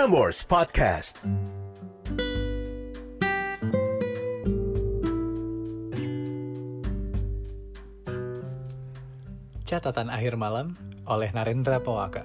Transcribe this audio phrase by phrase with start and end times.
[0.00, 1.20] Prambors Podcast.
[9.68, 10.72] Catatan akhir malam
[11.04, 12.24] oleh Narendra Pawaka.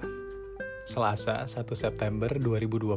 [0.88, 2.96] Selasa 1 September 2020.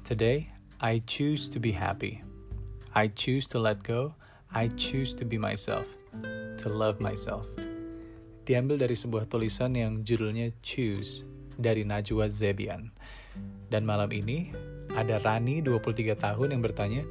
[0.00, 0.48] Today,
[0.80, 2.24] I choose to be happy.
[2.96, 4.16] I choose to let go.
[4.48, 5.84] I choose to be myself.
[6.64, 7.44] To love myself.
[8.48, 11.20] Diambil dari sebuah tulisan yang judulnya Choose
[11.60, 12.96] dari Najwa Zebian.
[13.66, 14.54] Dan malam ini
[14.94, 17.02] ada Rani 23 tahun yang bertanya,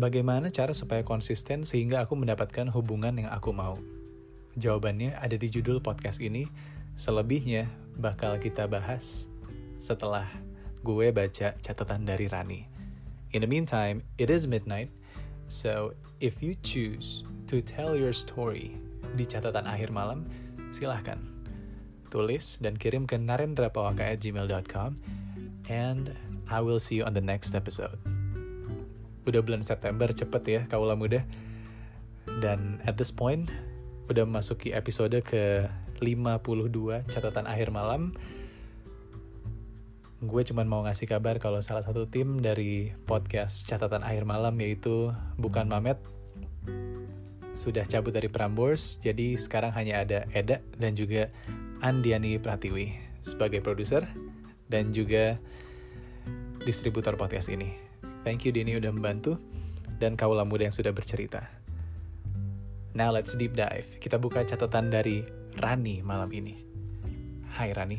[0.00, 3.76] Bagaimana cara supaya konsisten sehingga aku mendapatkan hubungan yang aku mau?
[4.56, 6.48] Jawabannya ada di judul podcast ini.
[6.96, 7.68] Selebihnya
[8.00, 9.28] bakal kita bahas
[9.76, 10.24] setelah
[10.80, 12.64] gue baca catatan dari Rani.
[13.36, 14.88] In the meantime, it is midnight.
[15.52, 15.92] So,
[16.24, 18.80] if you choose to tell your story
[19.20, 20.24] di catatan akhir malam,
[20.72, 21.20] silahkan
[22.10, 24.98] tulis dan kirim ke narendrapawaka@gmail.com
[25.70, 26.12] and
[26.50, 27.96] I will see you on the next episode.
[29.24, 31.22] Udah bulan September cepet ya kaulah muda.
[32.42, 33.46] Dan at this point
[34.10, 35.70] udah memasuki episode ke
[36.02, 38.18] 52 catatan akhir malam.
[40.20, 45.14] Gue cuman mau ngasih kabar kalau salah satu tim dari podcast catatan akhir malam yaitu
[45.40, 45.96] Bukan Mamet
[47.60, 51.28] sudah cabut dari Prambors, jadi sekarang hanya ada Eda dan juga
[51.80, 52.92] Andiani Pratiwi
[53.24, 54.04] sebagai produser
[54.68, 55.40] dan juga
[56.64, 57.72] distributor podcast ini.
[58.20, 59.40] Thank you Dini udah membantu
[59.96, 61.48] dan kaulah muda yang sudah bercerita.
[62.92, 63.96] Now let's deep dive.
[63.96, 65.24] Kita buka catatan dari
[65.56, 66.60] Rani malam ini.
[67.56, 67.98] Hai Rani.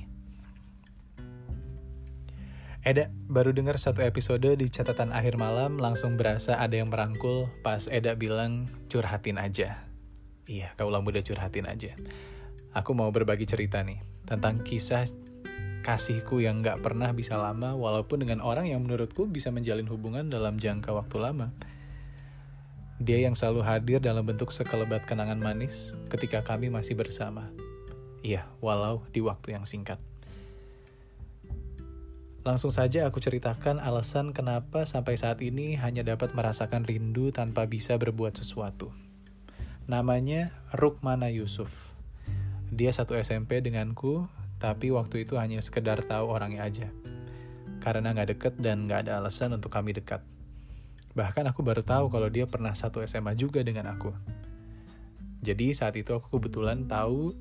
[2.81, 7.85] Eda, baru dengar satu episode di catatan akhir malam langsung berasa ada yang merangkul pas
[7.89, 9.85] Eda bilang curhatin aja.
[10.49, 11.93] Iya, kaulah muda curhatin aja.
[12.71, 15.03] Aku mau berbagi cerita nih tentang kisah
[15.83, 20.55] kasihku yang gak pernah bisa lama walaupun dengan orang yang menurutku bisa menjalin hubungan dalam
[20.55, 21.51] jangka waktu lama.
[23.01, 27.51] Dia yang selalu hadir dalam bentuk sekelebat kenangan manis ketika kami masih bersama.
[28.23, 29.99] Iya, walau di waktu yang singkat.
[32.47, 37.99] Langsung saja aku ceritakan alasan kenapa sampai saat ini hanya dapat merasakan rindu tanpa bisa
[37.99, 38.93] berbuat sesuatu.
[39.89, 41.90] Namanya Rukmana Yusuf.
[42.71, 46.87] Dia satu SMP denganku, tapi waktu itu hanya sekedar tahu orangnya aja.
[47.83, 50.23] Karena nggak deket dan nggak ada alasan untuk kami dekat.
[51.11, 54.15] Bahkan aku baru tahu kalau dia pernah satu SMA juga dengan aku.
[55.43, 57.35] Jadi saat itu aku kebetulan tahu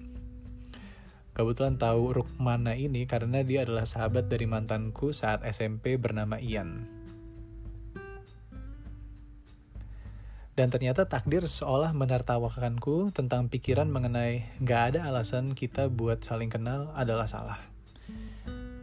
[1.30, 7.00] Kebetulan tahu Rukmana ini karena dia adalah sahabat dari mantanku saat SMP bernama Ian.
[10.59, 16.91] Dan ternyata takdir seolah menertawakanku tentang pikiran mengenai gak ada alasan kita buat saling kenal
[16.99, 17.59] adalah salah.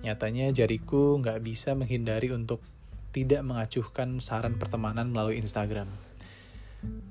[0.01, 2.63] Nyatanya jariku gak bisa menghindari untuk
[3.11, 5.91] tidak mengacuhkan saran pertemanan melalui Instagram.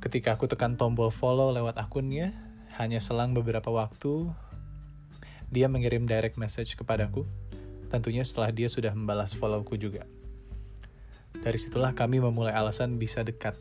[0.01, 2.33] Ketika aku tekan tombol follow lewat akunnya,
[2.81, 4.31] hanya selang beberapa waktu,
[5.51, 7.27] dia mengirim direct message kepadaku,
[7.91, 10.07] tentunya setelah dia sudah membalas followku juga.
[11.37, 13.55] Dari situlah kami memulai alasan bisa dekat.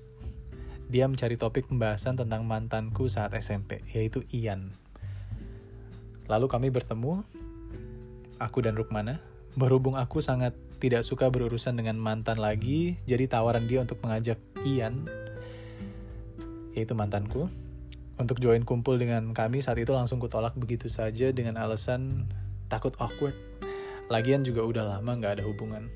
[0.89, 4.69] Dia mencari topik pembahasan tentang mantanku saat SMP, yaitu Ian.
[6.29, 7.25] Lalu kami bertemu,
[8.37, 9.21] aku dan Rukmana.
[9.55, 10.51] Berhubung aku sangat
[10.83, 14.37] tidak suka berurusan dengan mantan lagi, jadi tawaran dia untuk mengajak
[14.67, 15.07] Ian,
[16.75, 17.47] yaitu mantanku,
[18.19, 22.27] untuk join kumpul dengan kami saat itu langsung kutolak begitu saja dengan alasan
[22.67, 23.35] takut awkward.
[24.11, 25.89] Lagian juga udah lama nggak ada hubungan.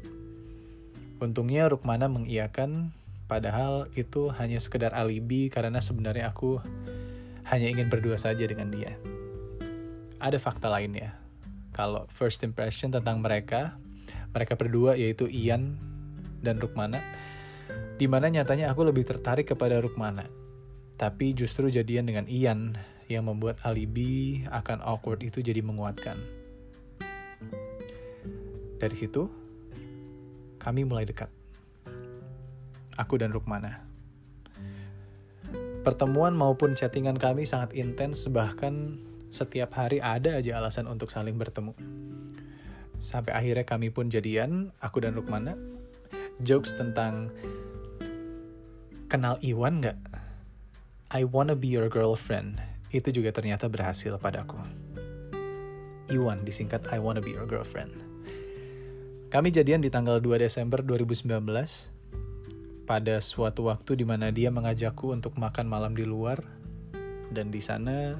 [1.20, 2.96] Untungnya Rukmana mengiyakan,
[3.30, 6.58] padahal itu hanya sekedar alibi karena sebenarnya aku
[7.46, 8.98] hanya ingin berdua saja dengan dia.
[10.18, 11.14] Ada fakta lainnya.
[11.72, 13.78] Kalau first impression tentang mereka,
[14.34, 15.78] mereka berdua yaitu Ian
[16.42, 17.00] dan Rukmana,
[18.02, 20.26] di mana nyatanya aku lebih tertarik kepada Rukmana.
[21.00, 22.76] Tapi justru jadian dengan Ian
[23.08, 26.20] yang membuat alibi akan awkward itu jadi menguatkan.
[28.80, 29.28] Dari situ,
[30.60, 31.39] kami mulai dekat.
[33.00, 33.80] Aku dan Rukmana.
[35.88, 39.00] Pertemuan maupun chattingan kami sangat intens, bahkan
[39.32, 41.72] setiap hari ada aja alasan untuk saling bertemu.
[43.00, 45.56] Sampai akhirnya kami pun jadian, aku dan Rukmana.
[46.44, 47.32] Jokes tentang
[49.08, 50.00] kenal Iwan nggak?
[51.16, 52.60] I wanna be your girlfriend
[52.90, 54.58] itu juga ternyata berhasil padaku.
[56.10, 58.02] Iwan disingkat I wanna be your girlfriend.
[59.30, 61.30] Kami jadian di tanggal 2 Desember 2019
[62.90, 66.42] pada suatu waktu di mana dia mengajakku untuk makan malam di luar
[67.30, 68.18] dan di sana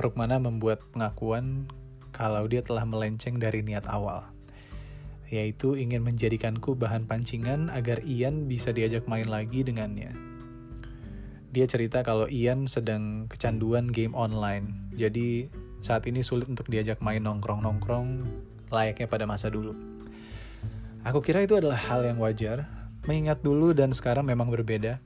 [0.00, 1.68] Rukmana membuat pengakuan
[2.08, 4.32] kalau dia telah melenceng dari niat awal.
[5.26, 10.14] yaitu ingin menjadikanku bahan pancingan agar Ian bisa diajak main lagi dengannya.
[11.50, 15.50] Dia cerita kalau Ian sedang kecanduan game online, jadi
[15.82, 18.22] saat ini sulit untuk diajak main nongkrong-nongkrong
[18.70, 19.74] layaknya pada masa dulu.
[21.02, 22.75] Aku kira itu adalah hal yang wajar,
[23.06, 24.98] mengingat dulu dan sekarang memang berbeda.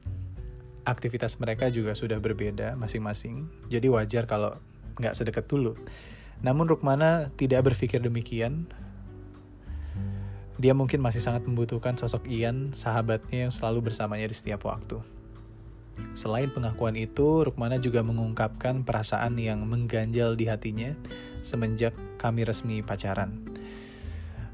[0.88, 4.56] Aktivitas mereka juga sudah berbeda masing-masing, jadi wajar kalau
[4.96, 5.76] nggak sedekat dulu.
[6.40, 8.64] Namun Rukmana tidak berpikir demikian.
[10.60, 15.00] Dia mungkin masih sangat membutuhkan sosok Ian, sahabatnya yang selalu bersamanya di setiap waktu.
[16.16, 20.96] Selain pengakuan itu, Rukmana juga mengungkapkan perasaan yang mengganjal di hatinya
[21.44, 23.40] semenjak kami resmi pacaran.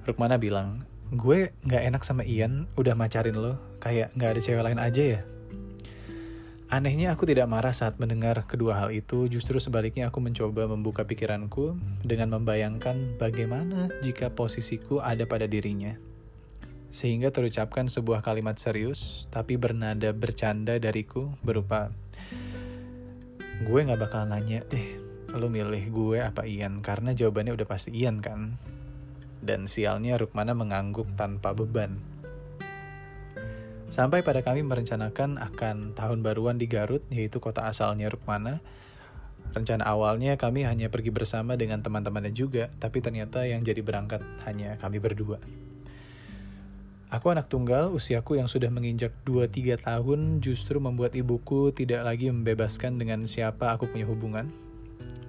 [0.07, 4.83] Rukmana bilang, gue gak enak sama Ian, udah macarin lo, kayak gak ada cewek lain
[4.83, 5.21] aja ya.
[6.67, 11.79] Anehnya aku tidak marah saat mendengar kedua hal itu, justru sebaliknya aku mencoba membuka pikiranku
[12.03, 15.95] dengan membayangkan bagaimana jika posisiku ada pada dirinya.
[16.91, 21.95] Sehingga terucapkan sebuah kalimat serius, tapi bernada bercanda dariku berupa,
[23.63, 24.99] Gue gak bakal nanya deh,
[25.39, 28.59] lo milih gue apa Ian, karena jawabannya udah pasti Ian kan?
[29.47, 32.03] Dan sialnya Rukmana mengangguk tanpa beban.
[33.87, 38.59] Sampai pada kami merencanakan akan tahun baruan di Garut, yaitu kota asalnya Rukmana.
[39.55, 44.75] Rencana awalnya kami hanya pergi bersama dengan teman-temannya juga, tapi ternyata yang jadi berangkat hanya
[44.83, 45.39] kami berdua.
[47.07, 52.99] Aku anak tunggal, usiaku yang sudah menginjak 2-3 tahun justru membuat ibuku tidak lagi membebaskan
[52.99, 54.51] dengan siapa aku punya hubungan.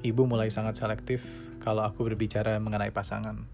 [0.02, 1.22] Ibu mulai sangat selektif
[1.62, 3.46] kalau aku berbicara mengenai pasangan.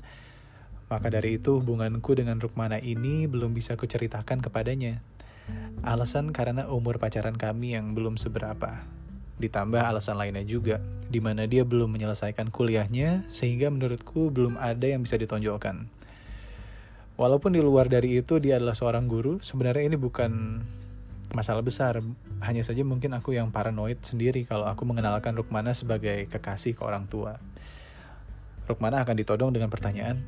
[0.93, 5.01] Maka dari itu hubunganku dengan Rukmana ini belum bisa kuceritakan kepadanya.
[5.81, 8.85] Alasan karena umur pacaran kami yang belum seberapa.
[9.41, 10.77] Ditambah alasan lainnya juga,
[11.09, 15.89] di mana dia belum menyelesaikan kuliahnya sehingga menurutku belum ada yang bisa ditonjolkan.
[17.17, 20.61] Walaupun di luar dari itu dia adalah seorang guru, sebenarnya ini bukan
[21.33, 22.05] masalah besar.
[22.45, 27.09] Hanya saja mungkin aku yang paranoid sendiri kalau aku mengenalkan Rukmana sebagai kekasih ke orang
[27.09, 27.41] tua.
[28.69, 30.21] Rukmana akan ditodong dengan pertanyaan,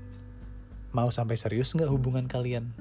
[0.96, 2.72] mau sampai serius nggak hubungan kalian?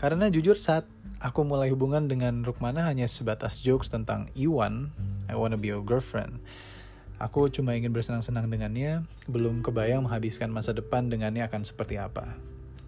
[0.00, 0.88] Karena jujur saat
[1.20, 4.88] aku mulai hubungan dengan Rukmana hanya sebatas jokes tentang Iwan,
[5.28, 6.40] I wanna be your girlfriend.
[7.20, 12.32] Aku cuma ingin bersenang-senang dengannya, belum kebayang menghabiskan masa depan dengannya akan seperti apa.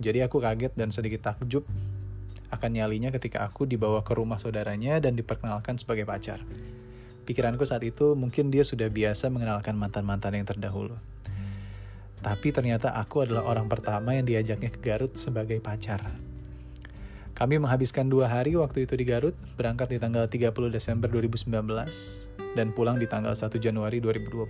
[0.01, 1.69] Jadi aku kaget dan sedikit takjub
[2.49, 6.41] akan nyalinya ketika aku dibawa ke rumah saudaranya dan diperkenalkan sebagai pacar.
[7.29, 10.97] Pikiranku saat itu mungkin dia sudah biasa mengenalkan mantan-mantan yang terdahulu.
[12.23, 16.15] Tapi ternyata aku adalah orang pertama yang diajaknya ke Garut sebagai pacar.
[17.35, 21.51] Kami menghabiskan dua hari waktu itu di Garut, berangkat di tanggal 30 Desember 2019,
[22.55, 24.47] dan pulang di tanggal 1 Januari 2020.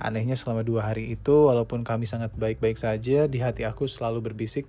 [0.00, 4.64] Anehnya selama dua hari itu, walaupun kami sangat baik-baik saja, di hati aku selalu berbisik,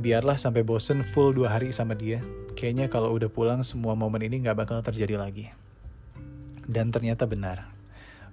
[0.00, 2.24] biarlah sampai bosen full dua hari sama dia.
[2.56, 5.52] Kayaknya kalau udah pulang, semua momen ini gak bakal terjadi lagi.
[6.64, 7.68] Dan ternyata benar.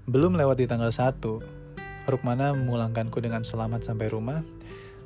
[0.07, 1.62] Belum lewat di tanggal 1,
[2.03, 4.44] Rukmana memulangkanku dengan selamat sampai rumah.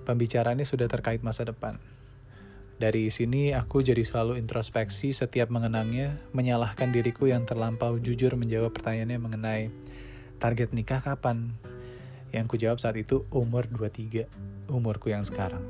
[0.10, 1.78] Pembicaraannya sudah terkait masa depan.
[2.82, 9.20] Dari sini aku jadi selalu introspeksi setiap mengenangnya, menyalahkan diriku yang terlampau jujur menjawab pertanyaannya
[9.22, 9.64] mengenai
[10.42, 11.54] target nikah kapan.
[12.34, 14.26] Yang ku jawab saat itu umur 23,
[14.74, 15.62] umurku yang sekarang.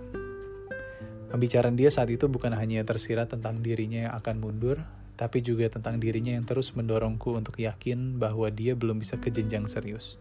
[1.28, 4.80] Pembicaraan dia saat itu bukan hanya tersirat tentang dirinya yang akan mundur,
[5.20, 9.68] tapi juga tentang dirinya yang terus mendorongku untuk yakin bahwa dia belum bisa ke jenjang
[9.68, 10.16] serius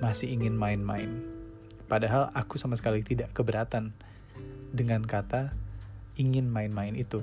[0.00, 1.22] masih ingin main-main.
[1.86, 3.94] Padahal aku sama sekali tidak keberatan
[4.74, 5.54] dengan kata
[6.18, 7.22] ingin main-main itu.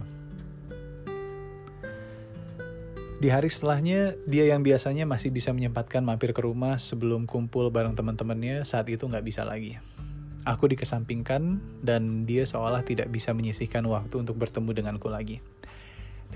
[3.24, 7.96] Di hari setelahnya, dia yang biasanya masih bisa menyempatkan mampir ke rumah sebelum kumpul bareng
[7.96, 9.80] teman-temannya, saat itu nggak bisa lagi.
[10.44, 15.40] Aku dikesampingkan, dan dia seolah tidak bisa menyisihkan waktu untuk bertemu denganku lagi.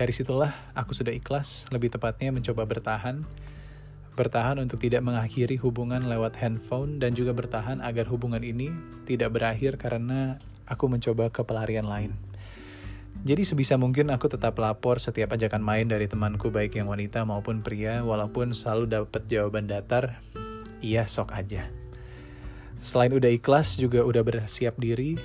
[0.00, 3.20] Dari situlah, aku sudah ikhlas, lebih tepatnya mencoba bertahan,
[4.18, 8.74] bertahan untuk tidak mengakhiri hubungan lewat handphone dan juga bertahan agar hubungan ini
[9.06, 12.18] tidak berakhir karena aku mencoba ke pelarian lain.
[13.22, 17.62] Jadi sebisa mungkin aku tetap lapor setiap ajakan main dari temanku baik yang wanita maupun
[17.62, 20.22] pria walaupun selalu dapat jawaban datar,
[20.82, 21.66] iya sok aja.
[22.78, 25.18] Selain udah ikhlas juga udah bersiap diri,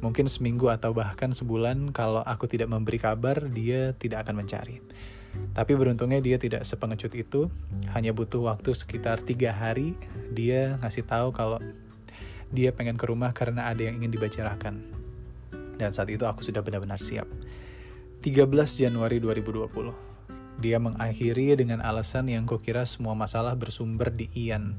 [0.00, 4.80] mungkin seminggu atau bahkan sebulan kalau aku tidak memberi kabar dia tidak akan mencari.
[5.56, 7.48] Tapi beruntungnya dia tidak sepengecut itu,
[7.96, 9.96] hanya butuh waktu sekitar tiga hari
[10.36, 11.56] dia ngasih tahu kalau
[12.52, 14.84] dia pengen ke rumah karena ada yang ingin dibicarakan.
[15.80, 17.28] Dan saat itu aku sudah benar-benar siap.
[18.20, 18.48] 13
[18.80, 20.60] Januari 2020.
[20.60, 24.76] Dia mengakhiri dengan alasan yang kukira semua masalah bersumber di Ian.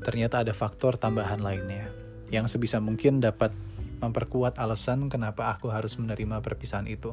[0.00, 1.88] Ternyata ada faktor tambahan lainnya.
[2.32, 3.52] yang sebisa mungkin dapat
[4.00, 7.12] memperkuat alasan kenapa aku harus menerima perpisahan itu.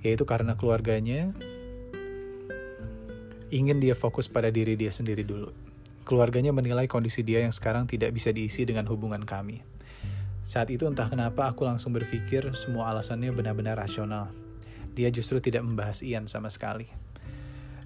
[0.00, 1.34] Yaitu karena keluarganya
[3.50, 5.54] ingin dia fokus pada diri dia sendiri dulu.
[6.06, 9.62] Keluarganya menilai kondisi dia yang sekarang tidak bisa diisi dengan hubungan kami.
[10.46, 14.30] Saat itu entah kenapa aku langsung berpikir semua alasannya benar-benar rasional.
[14.94, 16.86] Dia justru tidak membahas Ian sama sekali.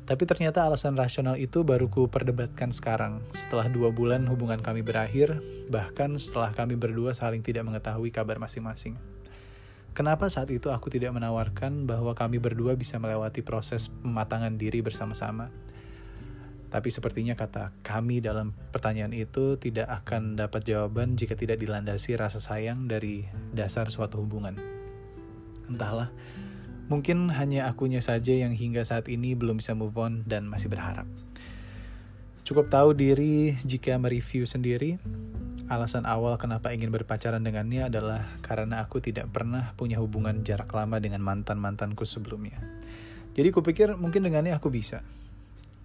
[0.05, 5.38] Tapi ternyata alasan rasional itu baru ku perdebatkan sekarang, setelah dua bulan hubungan kami berakhir,
[5.71, 8.99] bahkan setelah kami berdua saling tidak mengetahui kabar masing-masing.
[9.90, 15.50] Kenapa saat itu aku tidak menawarkan bahwa kami berdua bisa melewati proses pematangan diri bersama-sama?
[16.70, 22.38] Tapi sepertinya kata kami dalam pertanyaan itu tidak akan dapat jawaban jika tidak dilandasi rasa
[22.38, 24.54] sayang dari dasar suatu hubungan.
[25.66, 26.14] Entahlah,
[26.90, 31.06] Mungkin hanya akunya saja yang hingga saat ini belum bisa move on dan masih berharap.
[32.42, 34.99] Cukup tahu diri jika mereview sendiri,
[35.71, 40.99] alasan awal kenapa ingin berpacaran dengannya adalah karena aku tidak pernah punya hubungan jarak lama
[40.99, 42.59] dengan mantan-mantanku sebelumnya.
[43.39, 45.07] Jadi kupikir mungkin dengannya aku bisa.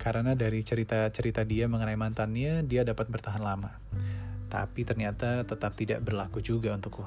[0.02, 3.78] Karena dari cerita-cerita dia mengenai mantannya, dia dapat bertahan lama.
[4.50, 7.06] Tapi ternyata tetap tidak berlaku juga untukku.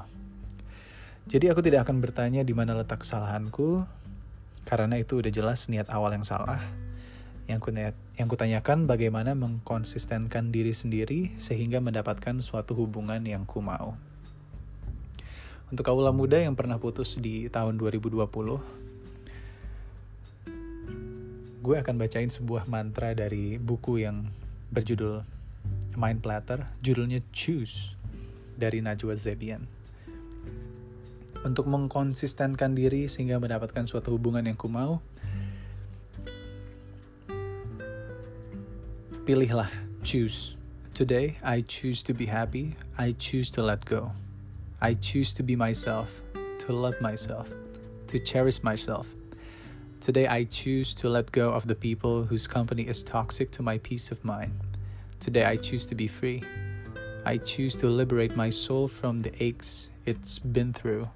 [1.26, 3.82] Jadi aku tidak akan bertanya di mana letak kesalahanku,
[4.64, 6.87] karena itu udah jelas niat awal yang salah.
[7.48, 13.96] Yang ku yang kutanyakan bagaimana mengkonsistenkan diri sendiri sehingga mendapatkan suatu hubungan yang ku mau.
[15.72, 18.20] Untuk kaula muda yang pernah putus di tahun 2020,
[21.64, 24.28] gue akan bacain sebuah mantra dari buku yang
[24.72, 25.24] berjudul
[25.96, 27.96] Mind Platter, judulnya Choose
[28.56, 29.78] dari Najwa Zebian
[31.46, 34.98] untuk mengkonsistenkan diri sehingga mendapatkan suatu hubungan yang kumau,
[39.28, 39.68] pilihlah,
[40.02, 40.56] choose.
[40.94, 42.74] Today, I choose to be happy.
[42.96, 44.10] I choose to let go.
[44.80, 46.08] I choose to be myself,
[46.60, 47.46] to love myself,
[48.06, 49.06] to cherish myself.
[50.00, 53.76] Today, I choose to let go of the people whose company is toxic to my
[53.76, 54.54] peace of mind.
[55.20, 56.42] Today, I choose to be free.
[57.26, 61.06] I choose to liberate my soul from the aches it's been through.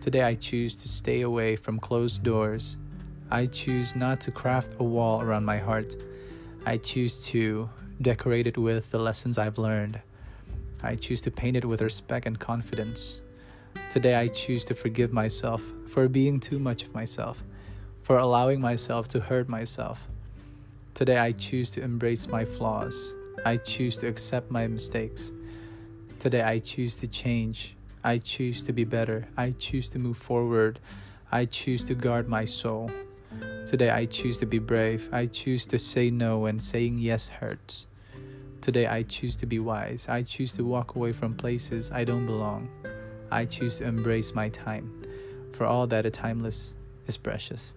[0.00, 2.76] Today I choose to stay away from closed doors.
[3.28, 5.96] I choose not to craft a wall around my heart.
[6.66, 7.68] I choose to
[8.00, 10.00] decorate it with the lessons I've learned.
[10.82, 13.20] I choose to paint it with respect and confidence.
[13.90, 17.44] Today I choose to forgive myself for being too much of myself,
[18.00, 20.08] for allowing myself to hurt myself.
[20.94, 23.12] Today I choose to embrace my flaws.
[23.44, 25.32] I choose to accept my mistakes.
[26.18, 27.76] Today I choose to change.
[28.02, 29.28] I choose to be better.
[29.36, 30.80] I choose to move forward.
[31.30, 32.90] I choose to guard my soul.
[33.64, 35.08] Today I choose to be brave.
[35.10, 37.86] I choose to say no when saying yes hurts.
[38.60, 40.06] Today I choose to be wise.
[40.06, 42.68] I choose to walk away from places I don't belong.
[43.32, 44.92] I choose to embrace my time.
[45.52, 46.74] For all that is timeless
[47.06, 47.72] is precious.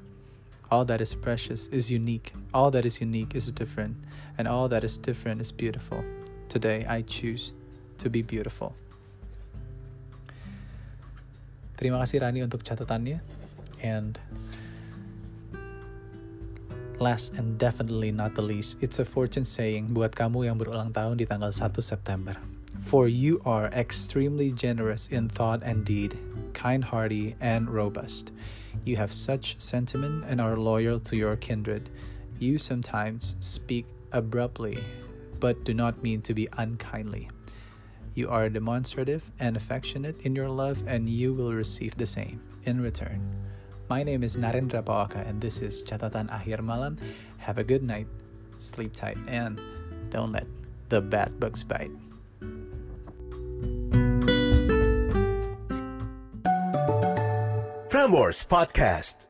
[0.69, 2.33] All that is precious is unique.
[2.53, 3.95] All that is unique is different.
[4.37, 6.03] And all that is different is beautiful.
[6.49, 7.53] Today I choose
[7.99, 8.75] to be beautiful.
[11.79, 13.23] Terima kasih Rani untuk catatannya.
[13.79, 14.19] And
[16.99, 21.17] last and definitely not the least, it's a fortune saying buat kamu yang berulang tahun
[21.17, 22.37] di tanggal 1 September.
[22.87, 26.15] For you are extremely generous in thought and deed,
[26.53, 28.31] kind-hearted and robust.
[28.85, 31.89] You have such sentiment and are loyal to your kindred.
[32.39, 34.79] You sometimes speak abruptly,
[35.39, 37.27] but do not mean to be unkindly.
[38.15, 42.81] You are demonstrative and affectionate in your love, and you will receive the same in
[42.81, 43.21] return.
[43.89, 46.97] My name is Narendra Pawaka, and this is Catatan Akhir Malam.
[47.39, 48.07] Have a good night,
[48.59, 49.61] sleep tight, and
[50.09, 50.45] don't let
[50.89, 51.95] the bad bugs bite.
[57.87, 59.26] Frameworks Podcast.